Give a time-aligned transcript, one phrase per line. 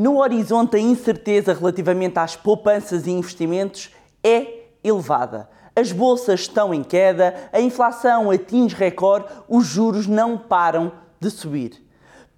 [0.00, 3.90] No horizonte, a incerteza relativamente às poupanças e investimentos
[4.22, 5.50] é elevada.
[5.74, 11.84] As bolsas estão em queda, a inflação atinge recorde, os juros não param de subir.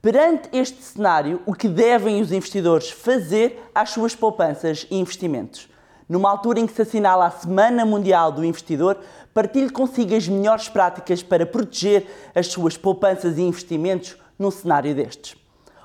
[0.00, 5.68] Perante este cenário, o que devem os investidores fazer às suas poupanças e investimentos?
[6.08, 8.96] Numa altura em que se assinala a Semana Mundial do Investidor,
[9.34, 15.39] partilhe consigo as melhores práticas para proteger as suas poupanças e investimentos num cenário destes.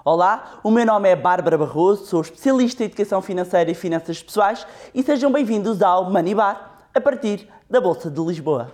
[0.08, 4.68] Olá, o meu nome é Bárbara Barroso, sou especialista em educação financeira e finanças pessoais
[4.94, 8.72] e sejam bem-vindos ao Money Bar, a partir da Bolsa de Lisboa.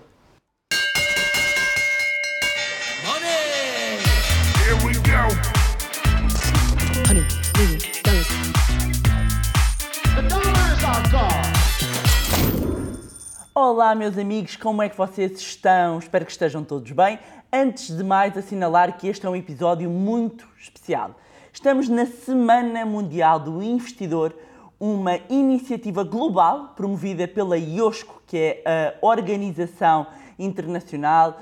[13.64, 16.00] Olá, meus amigos, como é que vocês estão?
[16.00, 17.20] Espero que estejam todos bem.
[17.54, 21.12] Antes de mais, assinalar que este é um episódio muito especial.
[21.54, 24.36] Estamos na Semana Mundial do Investidor,
[24.80, 30.08] uma iniciativa global promovida pela IOSCO, que é a Organização
[30.40, 31.40] Internacional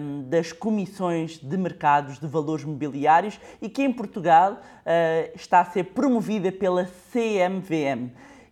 [0.00, 4.56] hum, das Comissões de Mercados de Valores Mobiliários e que em Portugal
[4.86, 8.10] eh, está a ser promovida pela CMVM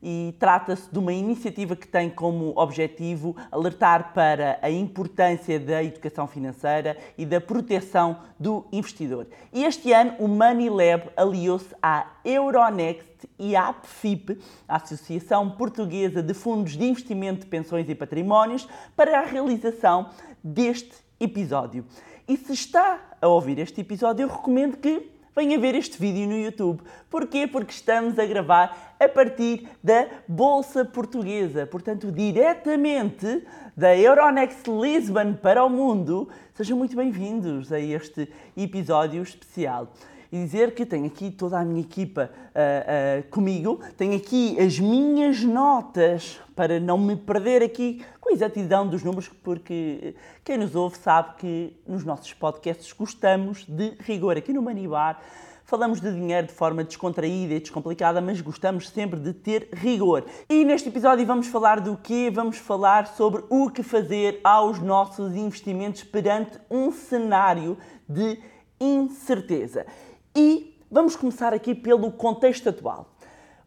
[0.09, 6.29] e trata-se de uma iniciativa que tem como objetivo alertar para a importância da educação
[6.29, 9.27] financeira e da proteção do investidor.
[9.53, 16.23] E este ano o Money Lab aliou-se à Euronext e à APFIP, a Associação Portuguesa
[16.23, 20.11] de Fundos de Investimento de Pensões e Patrimónios, para a realização
[20.43, 21.85] deste episódio.
[22.29, 26.39] E se está a ouvir este episódio, eu recomendo que venha ver este vídeo no
[26.39, 26.83] YouTube.
[27.11, 27.47] Porquê?
[27.47, 33.45] Porque estamos a gravar a partir da Bolsa Portuguesa, portanto, diretamente
[33.77, 36.27] da Euronext Lisbon para o mundo.
[36.55, 39.93] Sejam muito bem-vindos a este episódio especial.
[40.31, 44.79] E dizer que tenho aqui toda a minha equipa ah, ah, comigo, tenho aqui as
[44.79, 50.75] minhas notas para não me perder aqui com a exatidão dos números, porque quem nos
[50.75, 54.37] ouve sabe que nos nossos podcasts gostamos de rigor.
[54.37, 55.21] Aqui no Manibar
[55.67, 60.25] falamos de dinheiro de forma descontraída e descomplicada, mas gostamos sempre de ter rigor.
[60.49, 62.31] E neste episódio vamos falar do quê?
[62.33, 67.77] Vamos falar sobre o que fazer aos nossos investimentos perante um cenário
[68.09, 68.39] de
[68.81, 69.87] incerteza.
[70.39, 73.09] E vamos começar aqui pelo contexto atual.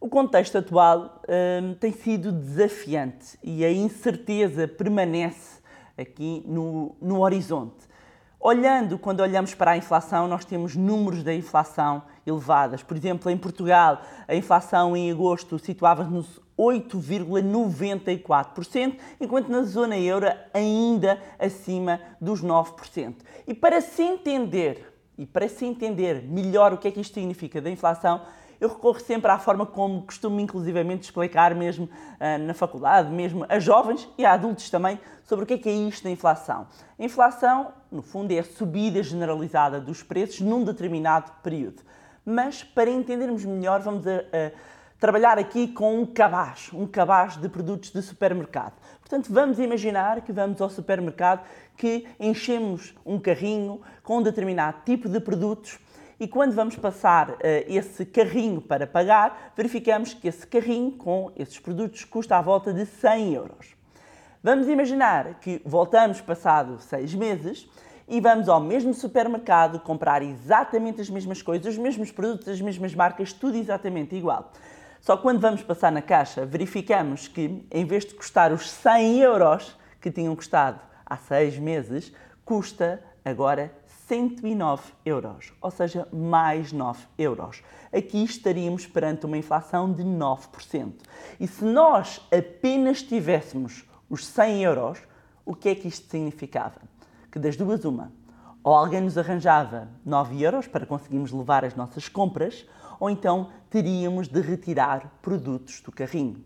[0.00, 5.58] O contexto atual hum, tem sido desafiante e a incerteza permanece
[5.98, 7.90] aqui no, no horizonte.
[8.38, 12.84] Olhando, quando olhamos para a inflação, nós temos números da inflação elevadas.
[12.84, 20.28] Por exemplo, em Portugal, a inflação em agosto situava-se nos 8,94%, enquanto na zona euro
[20.54, 23.16] ainda acima dos 9%.
[23.48, 24.89] E para se entender
[25.20, 28.22] e para se entender melhor o que é que isto significa da inflação,
[28.58, 33.58] eu recorro sempre à forma como costumo inclusivamente explicar mesmo uh, na faculdade, mesmo a
[33.58, 36.66] jovens e a adultos também, sobre o que é que é isto da inflação.
[36.98, 41.82] A inflação, no fundo, é a subida generalizada dos preços num determinado período.
[42.24, 44.52] Mas, para entendermos melhor, vamos a, a
[45.00, 48.74] trabalhar aqui com um cabaz, um cabaz de produtos de supermercado.
[49.00, 51.40] Portanto, vamos imaginar que vamos ao supermercado,
[51.76, 55.78] que enchemos um carrinho com um determinado tipo de produtos
[56.20, 61.58] e quando vamos passar uh, esse carrinho para pagar, verificamos que esse carrinho com esses
[61.58, 63.74] produtos custa à volta de 100 euros.
[64.42, 67.66] Vamos imaginar que voltamos passado seis meses
[68.06, 72.94] e vamos ao mesmo supermercado comprar exatamente as mesmas coisas, os mesmos produtos, as mesmas
[72.94, 74.52] marcas, tudo exatamente igual.
[75.00, 79.20] Só que quando vamos passar na caixa, verificamos que em vez de custar os 100
[79.20, 82.12] euros que tinham custado há seis meses,
[82.44, 83.72] custa agora
[84.10, 87.62] 109 euros, ou seja, mais 9 euros.
[87.92, 90.92] Aqui estaríamos perante uma inflação de 9%.
[91.38, 94.98] E se nós apenas tivéssemos os 100 euros,
[95.46, 96.80] o que é que isto significava?
[97.30, 98.12] Que das duas, uma,
[98.62, 102.66] ou alguém nos arranjava 9 euros para conseguirmos levar as nossas compras,
[103.00, 106.44] ou então teríamos de retirar produtos do carrinho.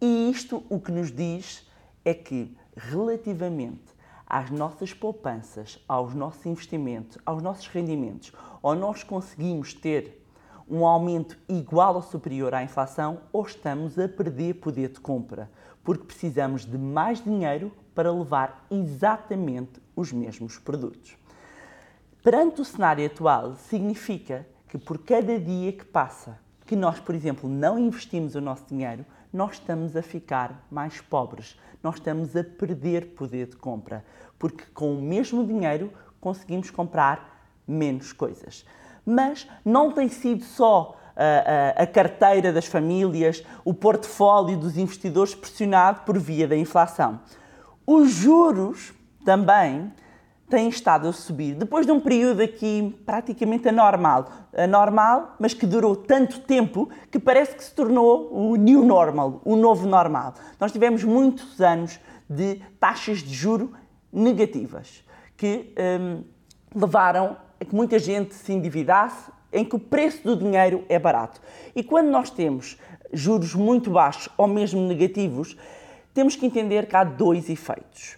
[0.00, 1.66] E isto o que nos diz
[2.04, 9.72] é que, relativamente às nossas poupanças, aos nossos investimentos, aos nossos rendimentos, ou nós conseguimos
[9.72, 10.24] ter
[10.68, 15.50] um aumento igual ou superior à inflação, ou estamos a perder poder de compra,
[15.82, 21.16] porque precisamos de mais dinheiro para levar exatamente os mesmos produtos.
[22.22, 27.48] Perante o cenário atual, significa que por cada dia que passa que nós, por exemplo,
[27.48, 33.14] não investimos o nosso dinheiro, nós estamos a ficar mais pobres, nós estamos a perder
[33.14, 34.04] poder de compra,
[34.38, 38.66] porque com o mesmo dinheiro conseguimos comprar menos coisas.
[39.04, 45.34] Mas não tem sido só a, a, a carteira das famílias, o portfólio dos investidores
[45.34, 47.20] pressionado por via da inflação.
[47.86, 48.92] Os juros
[49.24, 49.90] também
[50.48, 54.28] têm estado a subir, depois de um período aqui praticamente anormal.
[54.56, 59.56] Anormal, mas que durou tanto tempo que parece que se tornou o new normal, o
[59.56, 60.34] novo normal.
[60.58, 63.72] Nós tivemos muitos anos de taxas de juro
[64.12, 65.04] negativas,
[65.36, 66.24] que hum,
[66.74, 71.40] levaram a que muita gente se endividasse, em que o preço do dinheiro é barato.
[71.74, 72.78] E quando nós temos
[73.12, 75.56] juros muito baixos ou mesmo negativos,
[76.12, 78.17] temos que entender que há dois efeitos.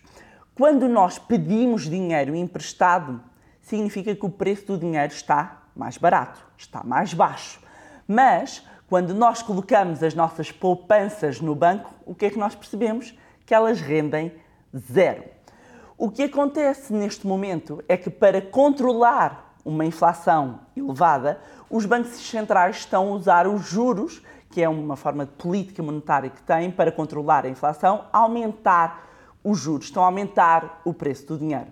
[0.54, 3.20] Quando nós pedimos dinheiro emprestado,
[3.62, 7.60] significa que o preço do dinheiro está mais barato, está mais baixo.
[8.06, 13.16] Mas quando nós colocamos as nossas poupanças no banco, o que é que nós percebemos?
[13.46, 14.32] Que elas rendem
[14.76, 15.24] zero.
[15.96, 21.38] O que acontece neste momento é que para controlar uma inflação elevada,
[21.68, 26.30] os bancos centrais estão a usar os juros, que é uma forma de política monetária
[26.30, 29.09] que têm para controlar a inflação, aumentar
[29.42, 31.66] os juros, estão a aumentar o preço do dinheiro.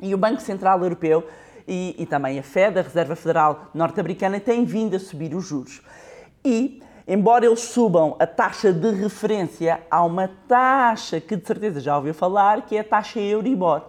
[0.00, 1.26] E o Banco Central Europeu
[1.66, 5.82] e, e também a Fed, a Reserva Federal Norte-Americana, têm vindo a subir os juros.
[6.44, 11.96] E, embora eles subam a taxa de referência, há uma taxa que de certeza já
[11.96, 13.82] ouviu falar, que é a taxa Euribor.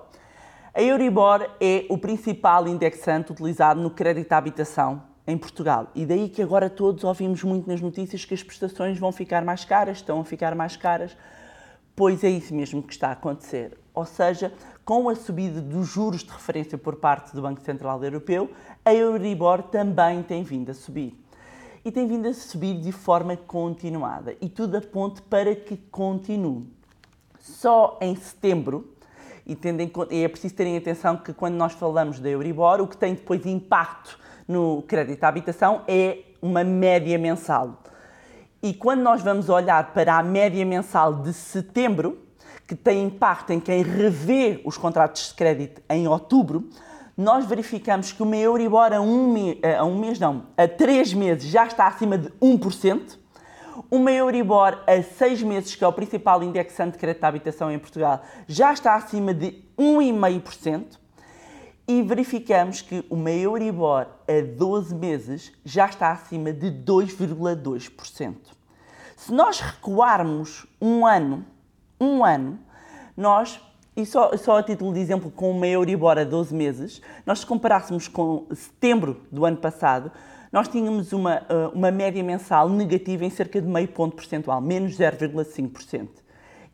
[0.74, 5.88] A Euribor é o principal indexante utilizado no crédito à habitação em Portugal.
[5.94, 9.66] E daí que agora todos ouvimos muito nas notícias que as prestações vão ficar mais
[9.66, 11.18] caras, estão a ficar mais caras,
[11.98, 13.76] pois é isso mesmo que está a acontecer.
[13.92, 14.54] Ou seja,
[14.86, 18.52] com a subida dos juros de referência por parte do Banco Central Europeu,
[18.86, 21.20] a Euribor também tem vindo a subir.
[21.84, 24.36] E tem vindo a subir de forma continuada.
[24.40, 26.72] E tudo aponta para que continue.
[27.40, 28.94] Só em setembro,
[29.44, 32.80] e, tendo em conta, e é preciso terem atenção que quando nós falamos da Euribor,
[32.80, 37.82] o que tem depois impacto no crédito à habitação é uma média mensal.
[38.62, 42.20] E quando nós vamos olhar para a média mensal de setembro,
[42.68, 46.70] que tem impacto em quem revê os contratos de crédito em outubro,
[47.16, 49.34] nós verificamos que uma Euribor a um,
[49.80, 53.18] a um mês, não, a três meses já está acima de 1%,
[53.90, 57.80] uma Euribor a seis meses, que é o principal indexante de crédito à habitação em
[57.80, 60.98] Portugal, já está acima de 1,5%,
[61.88, 68.36] e verificamos que uma Euribor a 12 meses já está acima de 2,2%.
[69.16, 71.46] Se nós recuarmos um ano,
[72.00, 72.60] um ano,
[73.16, 73.60] nós,
[73.96, 77.46] e só, só a título de exemplo, com uma Euribor a 12 meses, nós se
[77.46, 80.12] comparássemos com setembro do ano passado,
[80.52, 84.96] nós tínhamos uma, eh, uma média mensal negativa em cerca de meio ponto percentual, menos
[84.96, 86.10] 0,5%.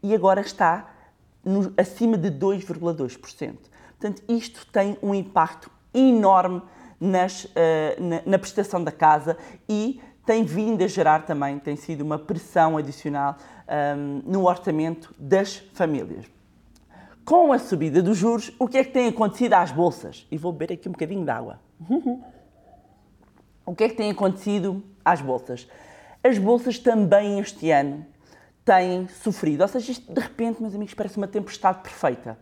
[0.01, 0.93] E agora está
[1.44, 3.56] no, acima de 2,2%.
[4.00, 6.62] Portanto, isto tem um impacto enorme
[7.00, 7.50] nas, uh,
[8.00, 9.38] na, na, prestação da casa
[9.68, 15.13] e tem vindo a gerar também, tem sido uma pressão adicional um, ehm, no orçamento
[15.19, 16.25] das famílias.
[17.25, 20.25] Com a subida dos juros, o que é que tem acontecido às bolsas?
[20.31, 21.60] E vou beber aqui um bocadinho de água.
[23.66, 25.68] o que é que tem acontecido às bolsas?
[26.24, 28.06] As bolsas também este ano
[28.65, 32.38] têm sofrido, ou seja, isto de repente, meus amigos, parece uma tempestade perfeita.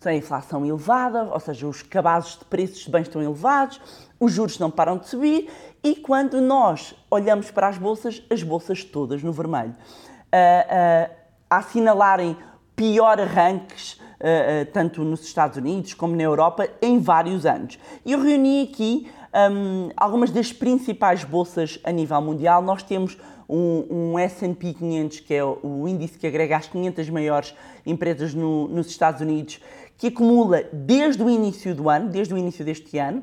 [0.00, 3.80] Tem a inflação elevada, ou seja, os cabazes de preços de bens estão elevados,
[4.20, 5.50] os juros não param de subir
[5.82, 11.14] e quando nós olhamos para as bolsas, as bolsas todas no vermelho, uh, uh,
[11.48, 12.36] a assinalarem
[12.76, 17.78] pior arranques, uh, tanto nos Estados Unidos como na Europa, em vários anos.
[18.04, 22.62] E eu reuni aqui um, algumas das principais bolsas a nível mundial.
[22.62, 27.54] Nós temos um, um S&P 500, que é o índice que agrega as 500 maiores
[27.84, 29.60] empresas no, nos Estados Unidos,
[29.98, 33.22] que acumula desde o início do ano, desde o início deste ano,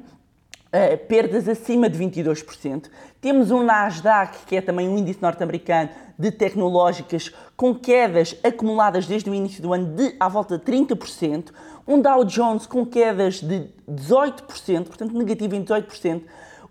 [0.74, 2.86] Uh, perdas acima de 22%.
[3.20, 9.30] Temos um Nasdaq, que é também um índice norte-americano de tecnológicas, com quedas acumuladas desde
[9.30, 11.50] o início do ano de à volta de 30%.
[11.86, 16.22] Um Dow Jones com quedas de 18%, portanto negativo em 18%.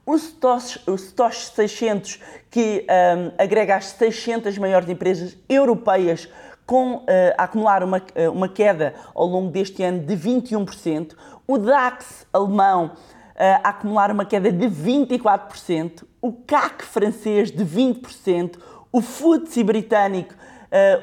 [0.07, 6.29] O Stosh, o Stosh 600, que um, agrega as 600 maiores empresas europeias
[6.67, 11.13] com, uh, a acumular uma, uh, uma queda ao longo deste ano de 21%,
[11.47, 12.93] o DAX alemão
[13.41, 18.59] a acumular uma queda de 24%, o CAC francês de 20%,
[18.93, 20.35] o FTSE britânico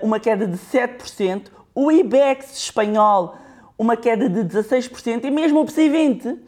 [0.01, 3.35] uma queda de 7%, o IBEX espanhol
[3.77, 6.39] uma queda de 16% e mesmo o PSI 20,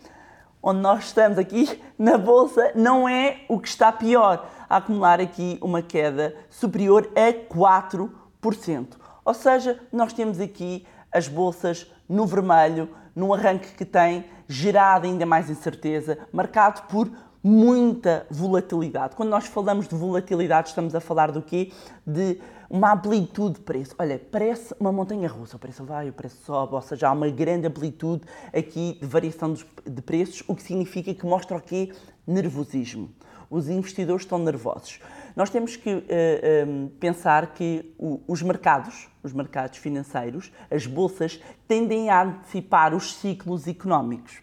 [0.62, 5.58] onde nós estamos aqui na bolsa, não é o que está pior, a acumular aqui
[5.62, 8.88] uma queda superior a 4%.
[9.24, 15.28] Ou seja, nós temos aqui as bolsas no vermelho, num arranque que tem gerado ainda
[15.28, 17.10] mais incerteza, marcado por
[17.42, 19.16] muita volatilidade.
[19.16, 21.72] Quando nós falamos de volatilidade, estamos a falar do quê?
[22.06, 22.40] De
[22.70, 23.96] uma amplitude de preço.
[23.98, 27.30] Olha, parece uma montanha russa, o preço vai, o preço sobe, ou seja, há uma
[27.30, 31.94] grande amplitude aqui de variação de preços, o que significa que mostra o quê?
[32.28, 33.10] Nervosismo.
[33.50, 35.00] Os investidores estão nervosos.
[35.40, 36.66] Nós temos que eh, eh,
[37.00, 43.66] pensar que o- os mercados, os mercados financeiros, as bolsas, tendem a antecipar os ciclos
[43.66, 44.42] económicos.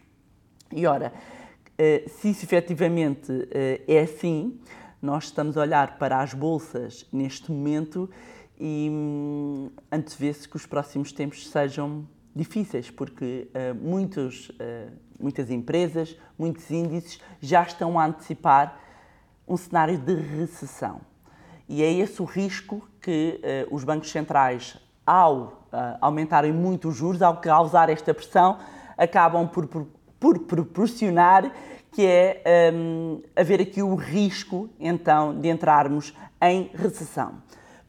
[0.72, 1.12] E ora,
[1.76, 4.58] eh, se isso efetivamente eh, é assim,
[5.02, 8.08] nós estamos a olhar para as bolsas neste momento
[8.58, 14.88] e hum, antevê-se que os próximos tempos sejam difíceis, porque eh, muitos, eh,
[15.20, 18.85] muitas empresas, muitos índices já estão a antecipar
[19.46, 21.00] um cenário de recessão.
[21.68, 26.96] E é esse o risco que eh, os bancos centrais, ao ah, aumentarem muito os
[26.96, 28.58] juros, ao causar esta pressão,
[28.96, 29.86] acabam por, por,
[30.18, 31.52] por proporcionar
[31.92, 37.34] que é hum, haver aqui o risco, então, de entrarmos em recessão.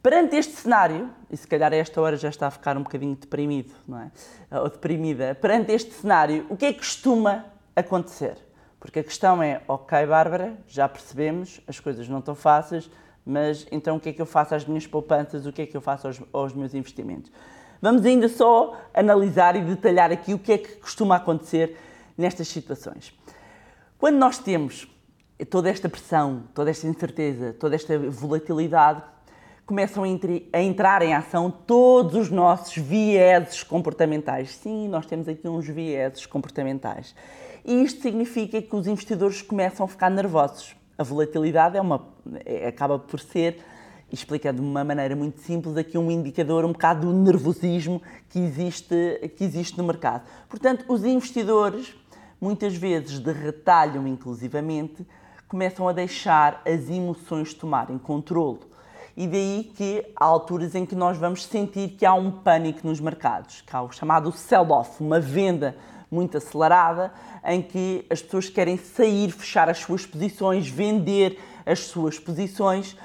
[0.01, 3.15] Perante este cenário, e se calhar a esta hora já está a ficar um bocadinho
[3.15, 4.11] deprimido, não é?
[4.59, 7.45] Ou deprimida, perante este cenário, o que é que costuma
[7.75, 8.37] acontecer?
[8.79, 12.89] Porque a questão é, ok, Bárbara, já percebemos, as coisas não estão fáceis,
[13.25, 15.75] mas então o que é que eu faço às minhas poupanças, o que é que
[15.75, 17.31] eu faço aos, aos meus investimentos?
[17.81, 21.77] Vamos ainda só analisar e detalhar aqui o que é que costuma acontecer
[22.17, 23.13] nestas situações.
[23.97, 24.87] Quando nós temos
[25.49, 29.03] toda esta pressão, toda esta incerteza, toda esta volatilidade,
[29.65, 34.55] começam a, entrar em ação todos os nossos vieses comportamentais.
[34.55, 37.13] Sim, nós temos aqui uns vieses comportamentais.
[37.67, 40.75] E isto significa que os investidores começam a ficar nervosos.
[40.97, 42.07] A volatilidade é uma,
[42.45, 43.59] é- acaba por ser,
[44.11, 49.29] explicando de uma maneira muito simples, aqui um indicador um bocado do nervosismo que existe,
[49.35, 50.23] que existe no mercado.
[50.47, 51.93] Portanto, os investidores
[52.39, 55.05] muitas vezes de retalham inclusivamente,
[55.47, 58.59] começam a deixar as emoções tomarem controle.
[59.15, 62.99] E daí que há alturas em que nós vamos sentir que há um pânico nos
[62.99, 65.75] mercados, que há o chamado sell-off, uma venda
[66.09, 67.11] muito acelerada,
[67.45, 72.97] em que as pessoas querem sair, fechar as suas posições, vender as suas posições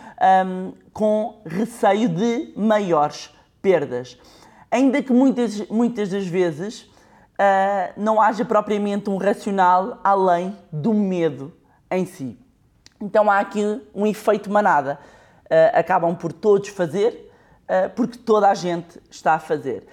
[0.47, 3.30] hum, com receio de maiores
[3.61, 4.18] perdas.
[4.71, 6.90] Ainda que muitas, muitas das vezes
[7.38, 11.52] ah, não haja propriamente um racional além do medo
[11.90, 12.38] em si.
[13.00, 14.99] Então há aqui um efeito manada.
[15.50, 17.30] Ah, acabam por todos fazer,
[17.68, 19.87] ah, porque toda a gente está a fazer.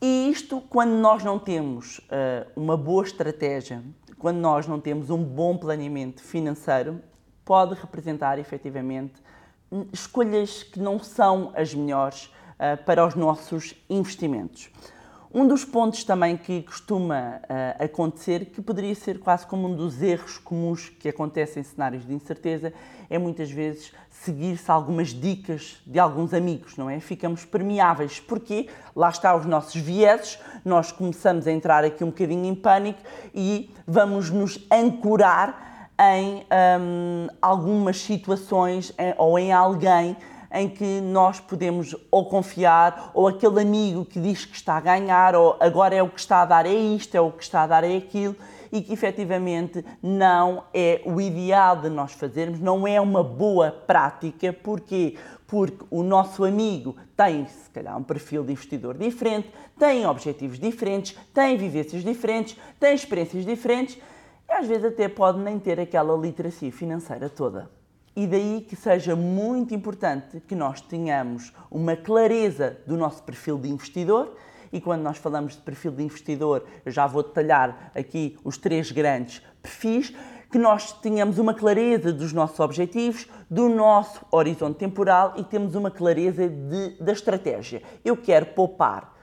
[0.00, 3.82] E isto, quando nós não temos ah, uma boa estratégia,
[4.16, 7.00] quando nós não temos um bom planeamento financeiro,
[7.44, 9.14] pode representar efetivamente
[9.72, 14.70] hum, escolhas que não são as melhores ah, para os nossos investimentos.
[15.32, 20.00] Um dos pontos também que costuma ah, acontecer, que poderia ser quase como um dos
[20.00, 22.72] erros comuns que acontecem em cenários de incerteza,
[23.10, 26.98] é muitas vezes seguir-se algumas dicas de alguns amigos, não é?
[26.98, 32.46] Ficamos permeáveis, porque lá está os nossos vieses, nós começamos a entrar aqui um bocadinho
[32.46, 33.00] em pânico
[33.34, 36.42] e vamos nos ancorar em
[36.80, 40.16] hum, algumas situações em- ou em alguém
[40.52, 45.34] em que nós podemos ou confiar, ou aquele amigo que diz que está a ganhar,
[45.34, 47.66] ou agora é o que está a dar é isto, é o que está a
[47.66, 48.34] dar é aquilo,
[48.70, 54.52] e que efetivamente não é o ideal de nós fazermos, não é uma boa prática.
[54.52, 55.16] Porquê?
[55.46, 61.16] Porque o nosso amigo tem, se calhar, um perfil de investidor diferente, tem objetivos diferentes,
[61.32, 63.98] tem vivências diferentes, tem experiências diferentes,
[64.48, 67.77] e às vezes até pode nem ter aquela literacia financeira toda.
[68.18, 73.68] E daí que seja muito importante que nós tenhamos uma clareza do nosso perfil de
[73.68, 74.34] investidor.
[74.72, 78.90] E quando nós falamos de perfil de investidor, eu já vou detalhar aqui os três
[78.90, 80.12] grandes perfis,
[80.50, 85.88] que nós tenhamos uma clareza dos nossos objetivos, do nosso horizonte temporal e temos uma
[85.88, 87.84] clareza de- da estratégia.
[88.04, 89.14] Eu quero poupar.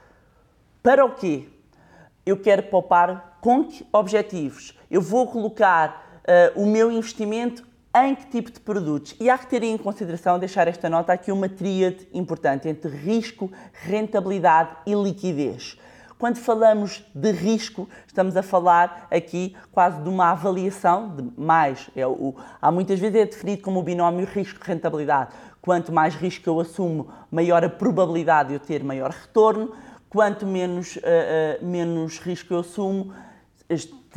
[0.82, 1.50] Para o quê?
[2.24, 4.74] Eu quero poupar com que objetivos?
[4.90, 9.14] Eu vou colocar ah, o meu investimento em que tipo de produtos?
[9.20, 13.50] E há que ter em consideração, deixar esta nota aqui, uma tríade importante entre risco,
[13.72, 15.78] rentabilidade e liquidez.
[16.18, 21.90] Quando falamos de risco, estamos a falar aqui quase de uma avaliação de mais.
[21.94, 25.30] É o, há muitas vezes é definido como o binómio risco-rentabilidade.
[25.60, 29.72] Quanto mais risco eu assumo, maior a probabilidade de eu ter maior retorno.
[30.08, 33.12] Quanto menos, ah, ah, menos risco eu assumo,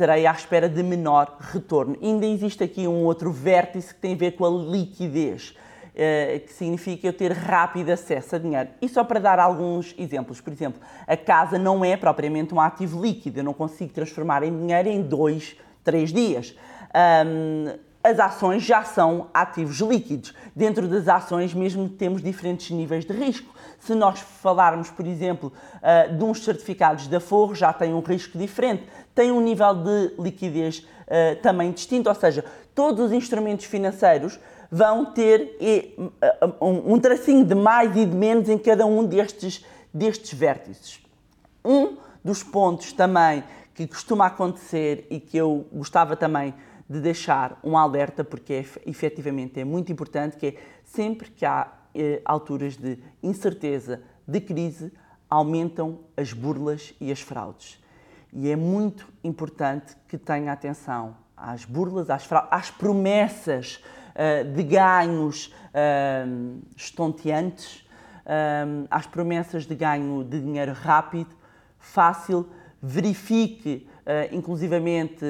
[0.00, 1.96] estarei à espera de menor retorno.
[2.02, 5.54] Ainda existe aqui um outro vértice que tem a ver com a liquidez,
[5.94, 8.70] eh, que significa eu ter rápido acesso a dinheiro.
[8.80, 13.02] E só para dar alguns exemplos, por exemplo, a casa não é propriamente um ativo
[13.02, 15.54] líquido, eu não consigo transformar em dinheiro em dois,
[15.84, 16.56] três dias.
[18.02, 20.34] As ações já são ativos líquidos.
[20.56, 23.54] Dentro das ações mesmo temos diferentes níveis de risco.
[23.78, 25.52] Se nós falarmos, por exemplo,
[25.82, 30.14] ah, de uns certificados da Forro, já tem um risco diferente, tem um nível de
[30.18, 34.38] liquidez ah, também distinto, ou seja, todos os instrumentos financeiros
[34.70, 35.88] vão ter eh,
[36.60, 41.00] um um tracinho de mais e de menos em cada um destes, destes vértices.
[41.64, 43.42] Um dos pontos também
[43.74, 49.60] que costuma acontecer e que eu gostava também de deixar um alerta, porque é, efetivamente
[49.60, 54.92] é muito importante, que é sempre que há eh, alturas de incerteza, de crise,
[55.28, 57.80] aumentam as burlas e as fraudes.
[58.32, 63.82] E é muito importante que tenha atenção às burlas, às, às promessas
[64.14, 66.26] ah, de ganhos ah,
[66.76, 67.88] estonteantes,
[68.26, 71.34] ah, às promessas de ganho de dinheiro rápido,
[71.78, 72.48] fácil,
[72.82, 75.24] verifique, uh, inclusivamente,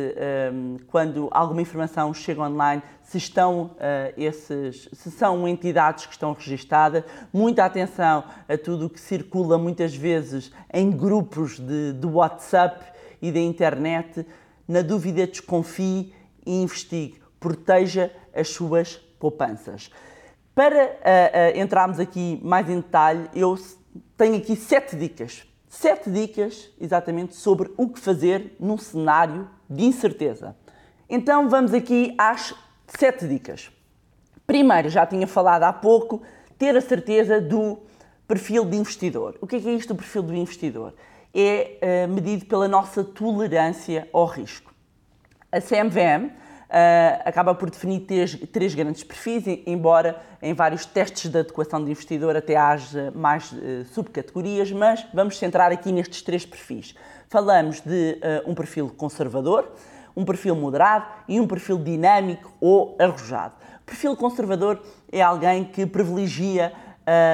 [0.53, 6.33] um, quando alguma informação chega online, se estão uh, esses, se são entidades que estão
[6.33, 7.03] registadas.
[7.33, 12.85] Muita atenção a tudo o que circula muitas vezes em grupos de, de WhatsApp
[13.21, 14.25] e da internet.
[14.69, 16.15] Na dúvida, desconfie
[16.47, 17.21] e investigue.
[17.41, 19.91] Proteja as suas poupanças.
[20.55, 23.59] Para uh, entrarmos aqui mais em detalhe, eu
[24.17, 30.57] tenho aqui sete dicas sete dicas exatamente sobre o que fazer num cenário de incerteza.
[31.09, 32.53] Então vamos aqui às
[32.89, 33.71] sete dicas.
[34.47, 36.21] Primeiro, já tinha falado há pouco,
[36.59, 37.79] ter a certeza do
[38.27, 39.39] perfil de investidor.
[39.41, 40.93] O que é, que é isto do perfil do investidor?
[41.33, 44.75] É uh, medido pela nossa tolerância ao risco.
[45.53, 46.33] A CMVM
[46.71, 51.91] uh, acaba por definir três, três, grandes perfis, embora em vários testes de adequação de
[51.91, 56.95] investidor até haja mais uh, subcategorias, mas vamos centrar aqui nestes três perfis.
[57.29, 59.73] Falamos de uh, um perfil conservador,
[60.17, 63.55] um perfil moderado e um perfil dinâmico ou arrojado.
[63.83, 66.73] O perfil conservador é alguém que privilegia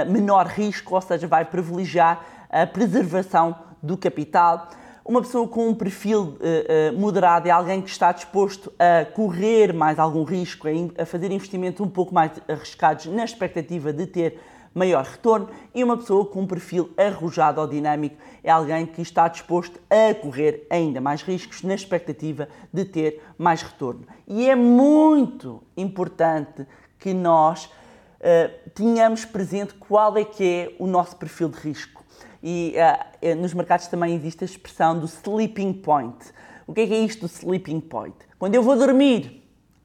[0.08, 4.68] menor risco, ou seja, vai privilegiar a preservação do capital,
[5.08, 9.72] uma pessoa com um perfil uh, uh, moderado é alguém que está disposto a correr
[9.72, 14.40] mais algum risco, a, a fazer investimentos um pouco mais arriscados na expectativa de ter
[14.74, 15.48] maior retorno.
[15.72, 20.12] E uma pessoa com um perfil arrojado ou dinâmico é alguém que está disposto a
[20.12, 24.04] correr ainda mais riscos na expectativa de ter mais retorno.
[24.26, 26.66] E é muito importante
[26.98, 27.70] que nós
[28.20, 32.04] uh, tenhamos presente qual é que é o nosso perfil de risco
[32.42, 32.74] e
[33.22, 36.16] uh, nos mercados também existe a expressão do sleeping point.
[36.66, 38.16] O que é, que é isto do sleeping point?
[38.38, 39.42] Quando eu vou dormir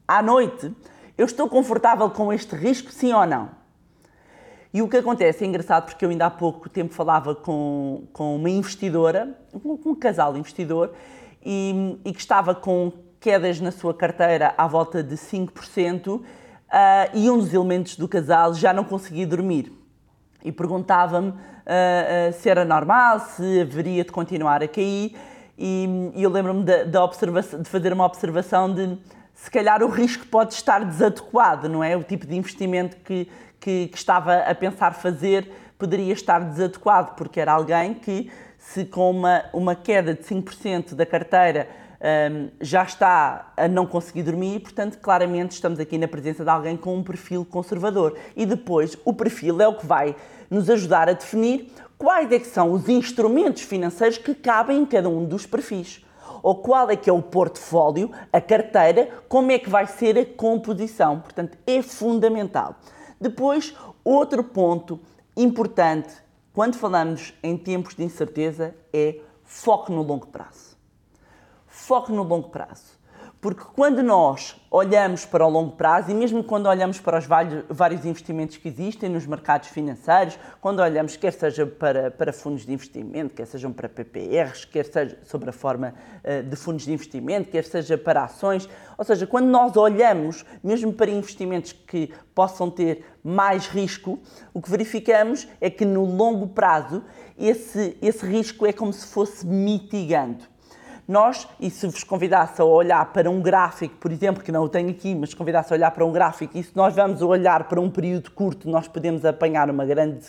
[0.07, 0.71] à noite,
[1.17, 3.49] eu estou confortável com este risco, sim ou não?
[4.73, 8.35] E o que acontece é engraçado porque eu ainda há pouco tempo falava com, com
[8.35, 10.93] uma investidora, com um casal investidor,
[11.43, 16.21] e, e, que estava com quedas na sua carteira à volta de 5%,
[16.71, 19.71] uh, e um dos elementos do casal já não conseguia dormir.
[20.43, 25.15] E perguntava-me uh, se era normal, se haveria de continuar a cair.
[25.57, 28.97] E, e eu lembro-me de, de, de fazer uma observação de
[29.33, 31.97] se calhar o risco pode estar desadequado, não é?
[31.97, 33.27] O tipo de investimento que,
[33.59, 39.09] que, que estava a pensar fazer poderia estar desadequado, porque era alguém que, se com
[39.09, 41.67] uma, uma queda de 5% da carteira
[42.01, 46.75] um, já está a não conseguir dormir, portanto, claramente estamos aqui na presença de alguém
[46.75, 48.17] com um perfil conservador.
[48.35, 50.15] E depois, o perfil é o que vai
[50.49, 55.07] nos ajudar a definir quais é que são os instrumentos financeiros que cabem em cada
[55.07, 56.03] um dos perfis.
[56.41, 60.25] Ou qual é que é o portfólio, a carteira, como é que vai ser a
[60.25, 61.19] composição.
[61.19, 62.75] Portanto, é fundamental.
[63.19, 64.99] Depois, outro ponto
[65.37, 66.11] importante
[66.51, 70.70] quando falamos em tempos de incerteza é foco no longo prazo
[71.91, 73.01] foco no longo prazo.
[73.41, 77.25] Porque quando nós olhamos para o longo prazo e mesmo quando olhamos para os
[77.69, 82.71] vários investimentos que existem nos mercados financeiros, quando olhamos quer seja para, para fundos de
[82.71, 87.49] investimento, quer sejam para PPRs, quer seja sobre a forma uh, de fundos de investimento,
[87.49, 93.03] quer seja para ações, ou seja, quando nós olhamos mesmo para investimentos que possam ter
[93.21, 94.17] mais risco,
[94.53, 97.03] o que verificamos é que no longo prazo
[97.37, 100.50] esse, esse risco é como se fosse mitigando.
[101.07, 104.69] Nós, e se vos convidasse a olhar para um gráfico, por exemplo, que não o
[104.69, 107.81] tenho aqui, mas convidasse a olhar para um gráfico, e se nós vamos olhar para
[107.81, 110.25] um período curto, nós podemos apanhar uma grande,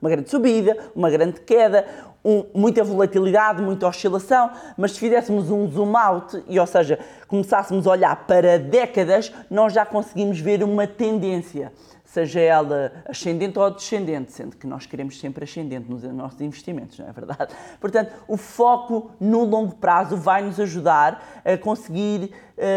[0.00, 1.86] uma grande subida, uma grande queda,
[2.24, 7.86] um, muita volatilidade, muita oscilação, mas se fizéssemos um zoom out, e ou seja, começássemos
[7.86, 11.72] a olhar para décadas, nós já conseguimos ver uma tendência
[12.12, 17.08] seja ela ascendente ou descendente, sendo que nós queremos sempre ascendente nos nossos investimentos, não
[17.08, 17.54] é verdade?
[17.80, 22.30] Portanto, o foco no longo prazo vai nos ajudar a conseguir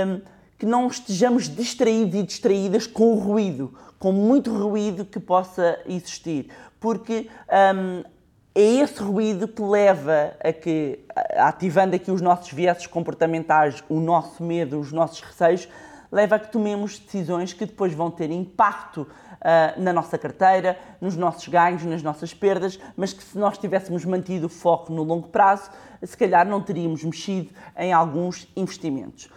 [0.08, 0.21] um,
[0.58, 6.50] que não estejamos distraídos e distraídas com o ruído, com muito ruído que possa existir,
[6.80, 7.30] porque
[7.76, 8.04] hum,
[8.56, 11.00] é esse ruído que leva a que,
[11.36, 15.67] ativando aqui os nossos viéses comportamentais, o nosso medo, os nossos receios,
[16.15, 19.06] leva a que tomemos decisões que depois vão ter impacto
[19.41, 24.06] ah, na nossa carteira, nos nossos ganhos, nas nossas perdas, mas que se nós tivéssemos
[24.06, 25.69] mantido o foco no longo prazo,
[26.01, 29.30] se calhar não teríamos mexido em alguns investimentos.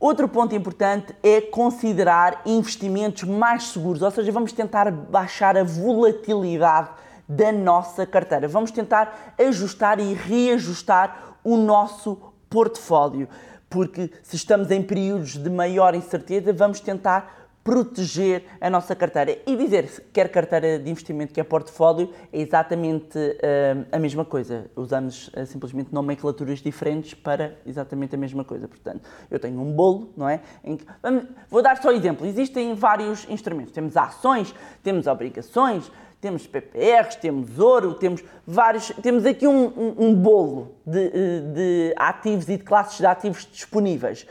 [0.00, 6.90] Outro ponto importante é considerar investimentos mais seguros, ou seja, vamos tentar baixar a volatilidade
[7.28, 8.48] da nossa carteira.
[8.48, 12.18] Vamos tentar ajustar e reajustar o nosso
[12.50, 13.28] portfólio,
[13.74, 19.36] porque se estamos em períodos de maior incerteza, vamos tentar proteger a nossa carteira.
[19.44, 24.70] E dizer quer carteira de investimento, quer portfólio, é exatamente uh, a mesma coisa.
[24.76, 28.68] Usamos uh, simplesmente nomenclaturas diferentes para exatamente a mesma coisa.
[28.68, 30.40] Portanto, eu tenho um bolo, não é?
[30.62, 32.24] Que, vamos, vou dar só um exemplo.
[32.24, 33.72] Existem vários instrumentos.
[33.72, 35.90] Temos ações, temos obrigações,
[36.24, 38.90] temos PPRs, temos ouro, temos vários.
[39.02, 41.10] Temos aqui um, um, um bolo de,
[41.52, 44.26] de ativos e de classes de ativos disponíveis.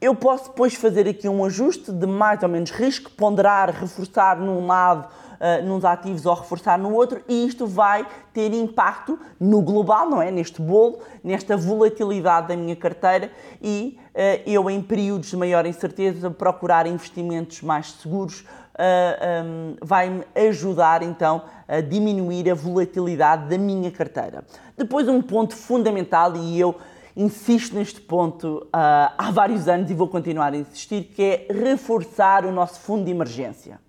[0.00, 4.66] Eu posso depois fazer aqui um ajuste de mais ou menos risco, ponderar, reforçar num
[4.66, 5.06] lado,
[5.40, 10.20] uh, nos ativos ou reforçar no outro, e isto vai ter impacto no global, não
[10.20, 10.30] é?
[10.30, 13.30] Neste bolo, nesta volatilidade da minha carteira
[13.62, 18.44] e uh, eu, em períodos de maior incerteza, procurar investimentos mais seguros.
[18.78, 24.44] Uh, um, vai-me ajudar então a diminuir a volatilidade da minha carteira.
[24.76, 26.76] Depois, um ponto fundamental, e eu
[27.16, 32.46] insisto neste ponto uh, há vários anos e vou continuar a insistir, que é reforçar
[32.46, 33.80] o nosso fundo de emergência.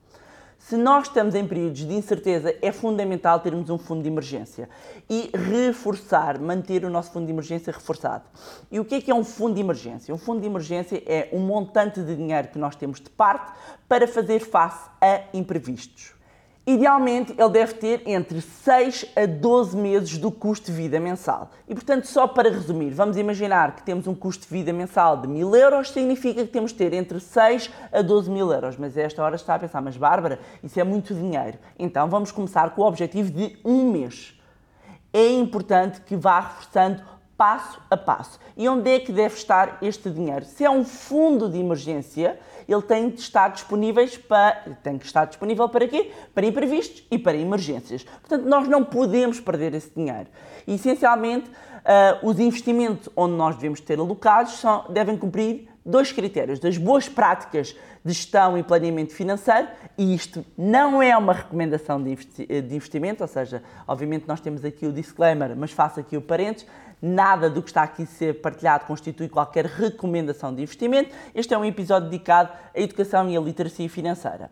[0.69, 4.69] Se nós estamos em períodos de incerteza, é fundamental termos um fundo de emergência
[5.10, 8.25] e reforçar, manter o nosso fundo de emergência reforçado.
[8.71, 10.13] E o que é que é um fundo de emergência?
[10.13, 13.51] Um fundo de emergência é um montante de dinheiro que nós temos de parte
[13.88, 16.18] para fazer face a imprevistos.
[16.69, 21.49] Idealmente, ele deve ter entre 6 a 12 meses do custo de vida mensal.
[21.67, 25.27] E, portanto, só para resumir, vamos imaginar que temos um custo de vida mensal de
[25.27, 28.77] 1000 euros, significa que temos de ter entre 6 a 12 mil euros.
[28.77, 31.58] Mas esta hora está a pensar, mas Bárbara, isso é muito dinheiro.
[31.79, 34.39] Então, vamos começar com o objetivo de um mês.
[35.12, 37.01] É importante que vá reforçando
[37.36, 38.39] passo a passo.
[38.55, 40.45] E onde é que deve estar este dinheiro?
[40.45, 42.39] Se é um fundo de emergência,
[42.71, 46.12] ele tem de estar disponível para, tem que estar disponível para quê?
[46.34, 48.03] Para imprevistos e para emergências.
[48.03, 50.27] Portanto, nós não podemos perder esse dinheiro.
[50.67, 56.60] E, essencialmente, uh, os investimentos onde nós devemos ter alocados são, devem cumprir dois critérios,
[56.60, 62.12] das boas práticas de gestão e planeamento financeiro, e isto não é uma recomendação de,
[62.12, 66.21] investi de investimento, ou seja, obviamente nós temos aqui o disclaimer, mas faço aqui o
[66.21, 66.67] parênteses,
[67.01, 71.15] Nada do que está aqui a ser partilhado constitui qualquer recomendação de investimento.
[71.33, 74.51] Este é um episódio dedicado à educação e à literacia financeira.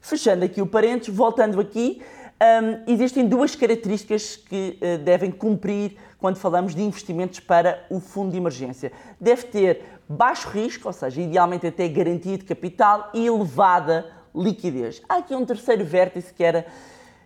[0.00, 2.02] Fechando aqui o parênteses, voltando aqui,
[2.42, 8.32] um, existem duas características que uh, devem cumprir quando falamos de investimentos para o fundo
[8.32, 8.90] de emergência.
[9.20, 15.02] Deve ter baixo risco, ou seja, idealmente até garantia de capital e elevada liquidez.
[15.08, 16.66] Há aqui um terceiro vértice que era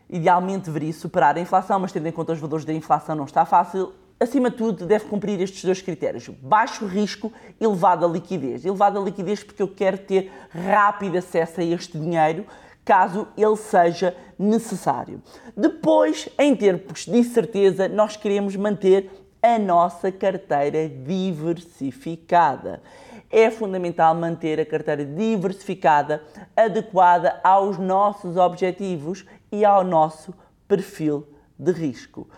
[0.09, 3.45] idealmente deveria superar a inflação, mas tendo em conta os valores da inflação não está
[3.45, 8.65] fácil acima de tudo, deve cumprir estes dois critérios: baixo risco, elevada liquidez.
[8.65, 12.45] Elevada liquidez porque eu quero ter rápido acesso a este dinheiro
[12.85, 15.23] caso ele seja necessário.
[15.57, 19.11] Depois, em termos de certeza, nós queremos manter
[19.43, 22.83] a nossa carteira diversificada.
[23.31, 26.23] É fundamental manter a carteira diversificada,
[26.57, 30.35] adequada aos nossos objetivos e ao nosso
[30.67, 31.27] perfil
[31.59, 32.29] de risco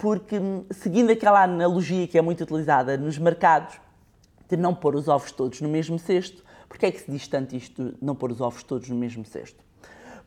[0.00, 3.78] porque hum, seguindo aquela analogia que é muito utilizada nos mercados,
[4.48, 7.54] de não pôr os ovos todos no mesmo cesto, porque é que se diz tanto
[7.54, 9.62] isto não pôr os ovos todos no mesmo cesto?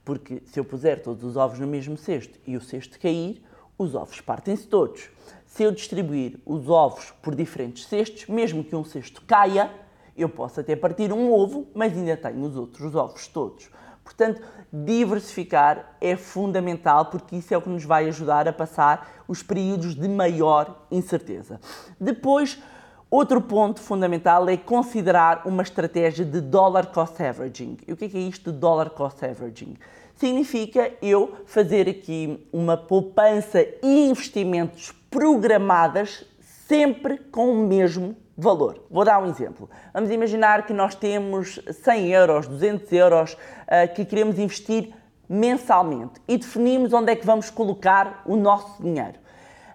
[0.05, 3.43] Porque se eu puser todos os ovos no mesmo cesto e o cesto cair,
[3.77, 5.09] os ovos partem-se todos.
[5.53, 9.69] Se eu distribuir os ovos por diferentes cestos, mesmo que um cesto caia,
[10.17, 13.69] eu posso até partir um ovo, mas ainda tenho os outros ovos todos.
[14.03, 14.41] Portanto,
[14.73, 19.93] diversificar é fundamental porque isso é o que nos vai ajudar a passar os períodos
[19.93, 21.61] de maior incerteza.
[21.99, 22.59] Depois,
[23.07, 27.77] outro ponto fundamental é considerar uma estratégia de dollar cost averaging.
[27.87, 29.77] E o que é, isto de dollar cost averaging?
[30.15, 36.25] Significa eu fazer aqui uma poupança e investimentos programadas
[36.67, 38.83] sempre com o mesmo valor.
[38.89, 39.69] Vou dar um exemplo.
[39.93, 44.91] Vamos imaginar que nós temos 100 euros, 200 euros uh, que queremos investir
[45.29, 49.19] mensalmente e definimos onde é que vamos colocar o nosso dinheiro.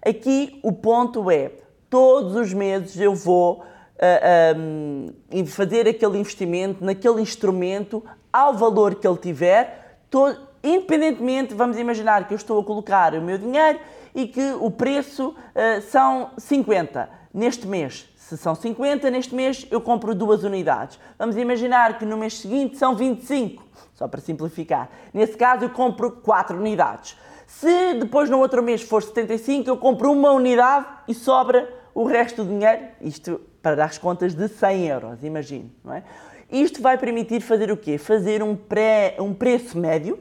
[0.05, 1.53] Aqui o ponto é,
[1.89, 3.63] todos os meses eu vou
[4.01, 11.55] ah, ah, em fazer aquele investimento naquele instrumento ao valor que ele tiver, to- independentemente,
[11.55, 13.81] vamos imaginar que eu estou a colocar o meu dinheiro
[14.19, 18.13] e que o preço ah, são 50 neste mês.
[18.17, 20.99] Se são 50 neste mês, eu compro duas unidades.
[21.17, 24.91] Vamos imaginar que no mês seguinte são 25, só para simplificar.
[25.15, 27.17] Nesse caso, eu compro 4 unidades.
[27.47, 32.43] Se depois no outro mês for 75, eu compro uma unidade e sobra o resto
[32.43, 36.03] do dinheiro, isto para as contas de 100 euros, imagino, é?
[36.51, 37.99] Isto vai permitir fazer o quê?
[37.99, 40.19] Fazer um, pré, um preço médio,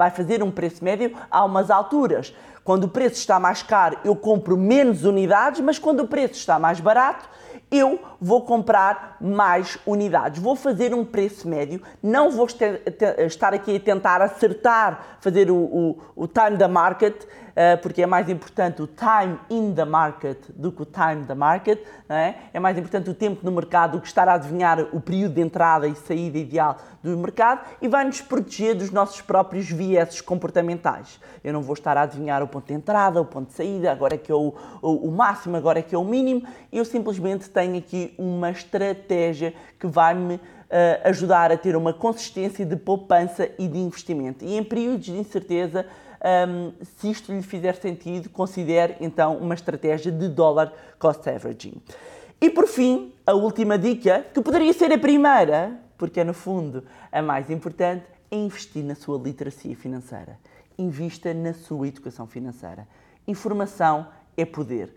[0.00, 2.34] vai fazer um preço médio a umas alturas.
[2.64, 6.58] Quando o preço está mais caro, eu compro menos unidades, mas quando o preço está
[6.58, 7.28] mais barato,
[7.70, 10.42] eu vou comprar mais unidades.
[10.42, 12.46] Vou fazer um preço médio, não vou
[13.26, 17.14] estar aqui a tentar acertar, fazer o, o- o time da market,
[17.82, 21.80] porque é mais importante o time in the market do que o time da market.
[22.08, 22.34] É?
[22.54, 25.40] é mais importante o tempo no mercado do que estar a adivinhar o período de
[25.40, 31.20] entrada e saída ideal do mercado e vai nos proteger dos nossos próprios vieses comportamentais.
[31.42, 34.14] Eu não vou estar a adivinhar o ponto de entrada, o ponto de saída, agora
[34.14, 36.42] é que é o, o, o máximo, agora é que é o mínimo.
[36.72, 40.40] Eu simplesmente tenho aqui uma estratégia que vai-me
[40.72, 44.44] eh, ajudar a ter uma consistência de poupança e de investimento.
[44.44, 45.84] E em períodos de incerteza,
[46.48, 51.80] hum, se isto lhe fizer sentido, considere então uma estratégia de dólar cost averaging.
[52.40, 56.84] E por fim, a última dica, que poderia ser a primeira, porque é no fundo
[57.12, 60.38] a mais importante, é investir na sua literacia financeira.
[60.78, 62.88] Invista na sua educação financeira.
[63.26, 64.06] Informação
[64.36, 64.94] é poder.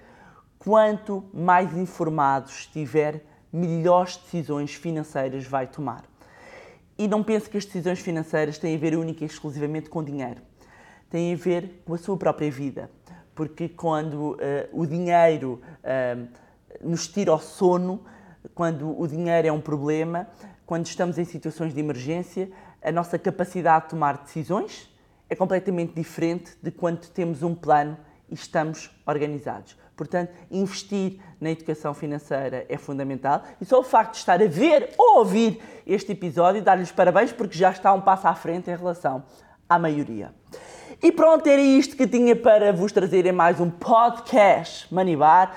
[0.58, 6.06] Quanto mais informado estiver, melhores decisões financeiras vai tomar.
[6.98, 10.42] E não pense que as decisões financeiras têm a ver única e exclusivamente com dinheiro.
[11.14, 12.90] Têm a ver com a sua própria vida.
[13.36, 16.18] Porque quando eh, o dinheiro eh,
[16.82, 18.04] nos tira o sono,
[18.56, 20.28] quando o dinheiro é um problema,
[20.66, 22.50] quando estamos em situações de emergência,
[22.82, 24.92] a nossa capacidade de tomar decisões
[25.30, 27.96] é completamente diferente de quando temos um plano
[28.28, 29.78] e estamos organizados.
[29.96, 34.90] Portanto, investir na educação financeira é fundamental e só o facto de estar a ver
[34.98, 39.24] ou ouvir este episódio, dar-lhes parabéns porque já está um passo à frente em relação
[39.70, 40.34] à maioria.
[41.02, 45.56] E pronto, era isto que tinha para vos trazer em mais um podcast Money Bar.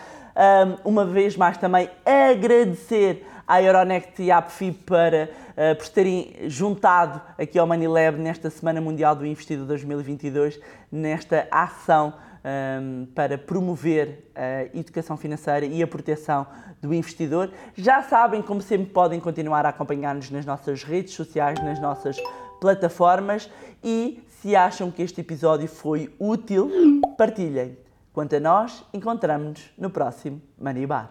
[0.85, 6.35] Um, uma vez mais também agradecer à Euronext e à APFI para, uh, por terem
[6.46, 13.37] juntado aqui ao Money Lab nesta Semana Mundial do Investidor 2022, nesta ação um, para
[13.38, 16.46] promover a educação financeira e a proteção
[16.81, 17.51] do investidor.
[17.75, 22.16] Já sabem, como sempre, podem continuar a acompanhar-nos nas nossas redes sociais, nas nossas
[22.61, 23.51] plataformas
[23.83, 26.70] e se acham que este episódio foi útil,
[27.18, 27.76] partilhem.
[28.12, 31.11] Quanto a nós, encontramos-nos no próximo Money Bar.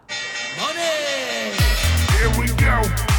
[2.18, 3.15] Here